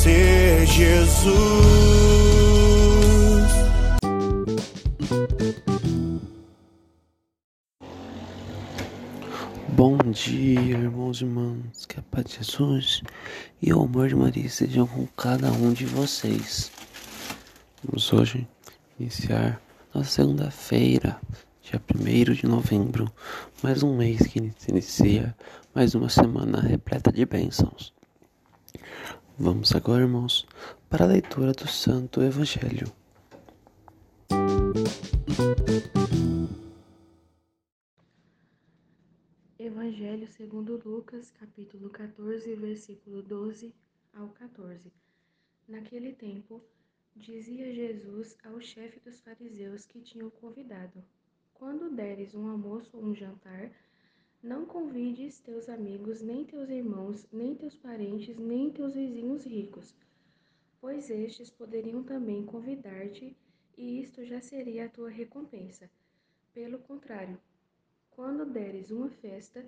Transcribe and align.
Conhecer 0.00 0.66
Jesus. 0.66 1.34
Bom 9.68 9.98
dia, 10.10 10.60
irmãos 10.60 11.20
e 11.20 11.24
irmãs. 11.24 11.86
Que 11.86 12.00
a 12.00 12.02
paz 12.02 12.24
de 12.26 12.36
Jesus 12.36 13.02
e 13.60 13.72
o 13.72 13.82
amor 13.82 14.08
de 14.08 14.14
Maria 14.16 14.46
estejam 14.46 14.86
com 14.86 15.06
cada 15.08 15.52
um 15.52 15.72
de 15.72 15.84
vocês. 15.84 16.72
Vamos 17.84 18.10
hoje 18.12 18.48
iniciar 18.98 19.60
nossa 19.94 20.10
segunda-feira, 20.10 21.20
dia 21.62 21.80
1 21.94 22.32
de 22.32 22.46
novembro. 22.46 23.10
Mais 23.62 23.82
um 23.82 23.96
mês 23.96 24.26
que 24.26 24.52
se 24.58 24.70
inicia, 24.70 25.34
mais 25.74 25.94
uma 25.94 26.08
semana 26.08 26.60
repleta 26.60 27.12
de 27.12 27.24
bênçãos. 27.26 27.92
Vamos 29.42 29.74
agora, 29.74 30.02
irmãos, 30.02 30.46
para 30.90 31.06
a 31.06 31.08
leitura 31.08 31.52
do 31.52 31.66
Santo 31.66 32.20
Evangelho. 32.20 32.92
Evangelho 39.58 40.28
segundo 40.28 40.78
Lucas, 40.84 41.30
capítulo 41.30 41.88
14, 41.88 42.54
versículo 42.54 43.22
12 43.22 43.74
ao 44.12 44.28
14. 44.28 44.92
Naquele 45.66 46.12
tempo, 46.12 46.62
dizia 47.16 47.72
Jesus 47.72 48.36
ao 48.44 48.60
chefe 48.60 49.00
dos 49.00 49.22
fariseus 49.22 49.86
que 49.86 50.02
tinham 50.02 50.28
convidado: 50.28 51.02
Quando 51.54 51.88
deres 51.88 52.34
um 52.34 52.46
almoço 52.46 52.94
ou 52.94 53.04
um 53.04 53.14
jantar, 53.14 53.70
não 54.42 54.64
convides 54.64 55.38
teus 55.38 55.68
amigos, 55.68 56.22
nem 56.22 56.44
teus 56.46 56.70
irmãos, 56.70 57.28
nem 57.30 57.54
teus 57.54 57.76
parentes, 57.76 58.38
nem 58.38 58.70
teus 58.70 58.94
vizinhos 58.94 59.44
ricos, 59.44 59.94
pois 60.80 61.10
estes 61.10 61.50
poderiam 61.50 62.02
também 62.02 62.46
convidar-te, 62.46 63.36
e 63.76 64.00
isto 64.00 64.24
já 64.24 64.40
seria 64.40 64.86
a 64.86 64.88
tua 64.88 65.10
recompensa. 65.10 65.90
Pelo 66.54 66.78
contrário, 66.78 67.38
quando 68.10 68.46
deres 68.46 68.90
uma 68.90 69.10
festa, 69.10 69.64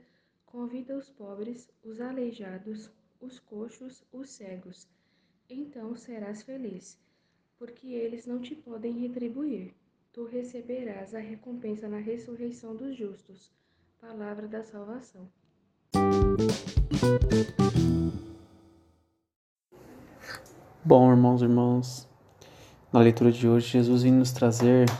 convida 0.46 0.96
os 0.96 1.10
pobres, 1.10 1.70
os 1.84 2.00
aleijados, 2.00 2.90
os 3.20 3.38
coxos, 3.38 4.02
os 4.10 4.30
cegos. 4.30 4.88
Então 5.50 5.94
serás 5.94 6.42
feliz, 6.42 6.98
porque 7.58 7.88
eles 7.88 8.26
não 8.26 8.40
te 8.40 8.54
podem 8.54 8.98
retribuir. 8.98 9.74
Tu 10.12 10.24
receberás 10.24 11.14
a 11.14 11.20
recompensa 11.20 11.88
na 11.88 11.98
ressurreição 11.98 12.74
dos 12.74 12.96
justos. 12.96 13.52
Palavra 14.02 14.48
da 14.48 14.64
salvação. 14.64 15.28
Bom, 20.84 21.12
irmãos 21.12 21.40
e 21.40 21.44
irmãs, 21.44 22.08
na 22.92 22.98
leitura 22.98 23.30
de 23.30 23.46
hoje, 23.46 23.68
Jesus 23.68 24.02
vem 24.02 24.10
nos 24.10 24.32
trazer 24.32 24.90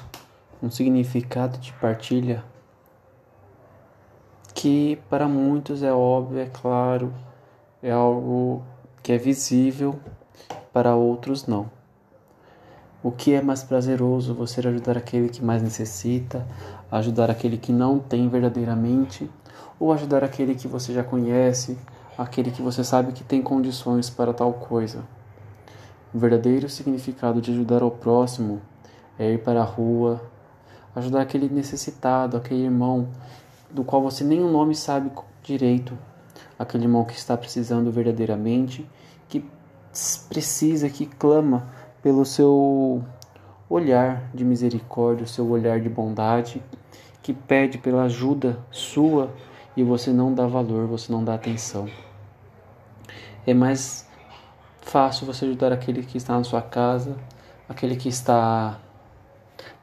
um 0.62 0.70
significado 0.70 1.58
de 1.58 1.72
partilha 1.72 2.44
que 4.54 4.94
para 5.10 5.26
muitos 5.26 5.82
é 5.82 5.92
óbvio, 5.92 6.38
é 6.38 6.46
claro, 6.46 7.12
é 7.82 7.90
algo 7.90 8.62
que 9.02 9.10
é 9.10 9.18
visível, 9.18 9.98
para 10.72 10.94
outros 10.94 11.44
não. 11.48 11.68
O 13.02 13.10
que 13.10 13.34
é 13.34 13.42
mais 13.42 13.64
prazeroso 13.64 14.32
você 14.32 14.60
ajudar 14.60 14.96
aquele 14.96 15.28
que 15.28 15.44
mais 15.44 15.60
necessita, 15.60 16.46
ajudar 16.88 17.30
aquele 17.30 17.58
que 17.58 17.72
não 17.72 17.98
tem 17.98 18.28
verdadeiramente, 18.28 19.28
ou 19.80 19.92
ajudar 19.92 20.22
aquele 20.22 20.54
que 20.54 20.68
você 20.68 20.92
já 20.92 21.02
conhece, 21.02 21.76
aquele 22.16 22.52
que 22.52 22.62
você 22.62 22.84
sabe 22.84 23.12
que 23.12 23.24
tem 23.24 23.42
condições 23.42 24.08
para 24.08 24.32
tal 24.32 24.52
coisa? 24.52 25.02
O 26.14 26.18
verdadeiro 26.18 26.68
significado 26.68 27.40
de 27.40 27.50
ajudar 27.50 27.82
ao 27.82 27.90
próximo 27.90 28.62
é 29.18 29.32
ir 29.32 29.42
para 29.42 29.62
a 29.62 29.64
rua, 29.64 30.22
ajudar 30.94 31.22
aquele 31.22 31.48
necessitado, 31.48 32.36
aquele 32.36 32.62
irmão 32.62 33.08
do 33.68 33.82
qual 33.82 34.00
você 34.00 34.22
nem 34.22 34.40
o 34.40 34.48
nome 34.48 34.76
sabe 34.76 35.10
direito, 35.42 35.98
aquele 36.56 36.84
irmão 36.84 37.04
que 37.04 37.14
está 37.14 37.36
precisando 37.36 37.90
verdadeiramente, 37.90 38.88
que 39.28 39.44
precisa, 40.28 40.88
que 40.88 41.06
clama 41.06 41.66
pelo 42.02 42.24
seu 42.24 43.02
olhar 43.70 44.30
de 44.34 44.44
misericórdia, 44.44 45.24
o 45.24 45.28
seu 45.28 45.48
olhar 45.48 45.80
de 45.80 45.88
bondade, 45.88 46.62
que 47.22 47.32
pede 47.32 47.78
pela 47.78 48.02
ajuda 48.04 48.58
sua 48.70 49.32
e 49.76 49.82
você 49.82 50.10
não 50.10 50.34
dá 50.34 50.46
valor, 50.46 50.86
você 50.86 51.10
não 51.12 51.24
dá 51.24 51.34
atenção. 51.34 51.88
É 53.46 53.54
mais 53.54 54.08
fácil 54.80 55.26
você 55.26 55.44
ajudar 55.44 55.72
aquele 55.72 56.02
que 56.02 56.18
está 56.18 56.36
na 56.36 56.44
sua 56.44 56.60
casa, 56.60 57.16
aquele 57.68 57.96
que 57.96 58.08
está 58.08 58.78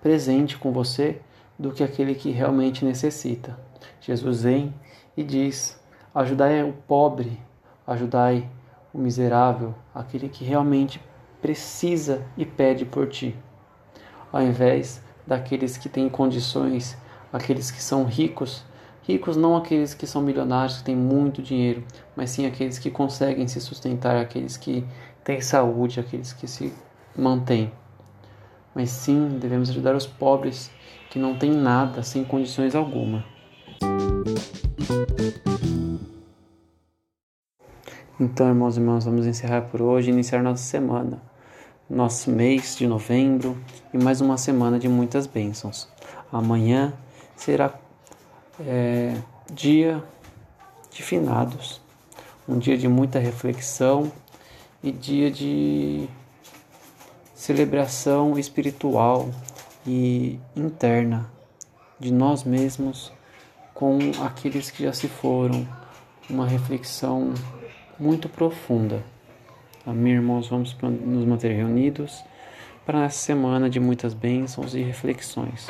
presente 0.02 0.58
com 0.58 0.72
você, 0.72 1.22
do 1.58 1.72
que 1.72 1.84
aquele 1.84 2.16
que 2.16 2.31
realmente 2.31 2.85
necessita. 2.85 3.58
Jesus 4.00 4.44
vem 4.44 4.74
e 5.18 5.24
diz: 5.24 5.79
ajudai 6.13 6.63
o 6.63 6.74
pobre, 6.74 7.40
ajudai 7.85 8.50
o 8.94 8.97
miserável, 8.97 9.75
aquele 9.94 10.29
que 10.29 10.46
realmente 10.46 11.02
precisa 11.41 12.26
e 12.38 12.46
pede 12.46 12.86
por 12.86 13.08
ti, 13.08 13.36
ao 14.32 14.41
invés 14.41 15.02
daqueles 15.26 15.78
que 15.78 15.88
têm 15.88 16.09
condições, 16.09 16.97
aqueles 17.32 17.72
que 17.72 17.82
são 17.82 18.03
ricos. 18.03 18.64
Ricos 19.03 19.36
não 19.36 19.56
aqueles 19.56 19.94
que 19.94 20.06
são 20.06 20.22
milionários, 20.22 20.80
que 20.80 20.84
têm 20.84 20.96
muito 20.96 21.41
dinheiro, 21.41 21.84
mas 22.16 22.30
sim 22.30 22.46
aqueles 22.46 22.78
que 22.78 22.91
conseguem 22.91 23.47
se 23.47 23.59
sustentar, 23.59 24.16
aqueles 24.16 24.58
que 24.58 24.86
têm 25.24 25.41
saúde, 25.41 26.00
aqueles 26.00 26.32
que 26.34 26.47
se 26.47 26.74
mantêm. 27.16 27.72
Mas 28.76 28.92
sim, 28.92 29.40
devemos 29.40 29.70
ajudar 29.70 29.96
os 29.96 30.06
pobres 30.06 30.70
que 31.09 31.18
não 31.18 31.38
têm 31.38 31.52
nada, 31.52 32.03
sem 32.03 32.24
condições 32.24 32.76
alguma. 32.76 33.26
Então, 38.20 38.50
irmãos 38.50 38.76
e 38.76 38.80
irmãs, 38.82 39.06
vamos 39.06 39.26
encerrar 39.26 39.62
por 39.64 39.82
hoje, 39.82 40.12
iniciar 40.12 40.44
nossa 40.44 40.62
semana, 40.62 41.22
nosso 41.90 42.30
mês 42.30 42.76
de 42.78 42.86
novembro 42.86 43.58
e 43.91 43.97
mais 43.97 44.22
uma 44.22 44.38
semana 44.38 44.78
de 44.78 44.88
muitas 44.88 45.26
bênçãos. 45.26 45.88
Amanhã 46.32 46.94
será 47.36 47.74
é, 48.59 49.16
dia 49.52 50.03
de 50.91 51.02
finados, 51.02 51.82
um 52.47 52.59
dia 52.59 52.78
de 52.78 52.88
muita 52.88 53.18
reflexão 53.18 54.12
e 54.84 54.91
dia 54.91 55.32
de 55.32 56.08
celebração 57.34 58.38
espiritual 58.38 59.30
e 59.88 60.40
interna 60.56 61.28
de 62.00 62.14
nós 62.14 62.44
mesmos 62.44 63.12
com 63.74 63.97
aqueles 64.24 64.70
que 64.70 64.84
já 64.84 64.94
se 64.94 65.08
foram, 65.08 65.68
uma 66.30 66.46
reflexão 66.46 67.34
muito 67.97 68.30
profunda. 68.30 69.03
Amém, 69.85 70.14
irmãos, 70.14 70.47
vamos 70.47 70.76
nos 70.81 71.26
manter 71.26 71.55
reunidos 71.55 72.23
para 72.85 73.05
essa 73.05 73.17
semana 73.17 73.70
de 73.70 73.79
muitas 73.79 74.14
bênçãos 74.14 74.76
e 74.76 74.81
reflexões. 74.81 75.70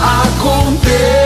aconteça. 0.00 1.17